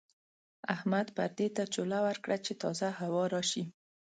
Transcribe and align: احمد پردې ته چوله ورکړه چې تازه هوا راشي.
احمد 0.73 1.07
پردې 1.17 1.47
ته 1.55 1.63
چوله 1.73 1.99
ورکړه 2.07 2.37
چې 2.45 2.53
تازه 2.61 2.87
هوا 2.99 3.23
راشي. 3.33 3.63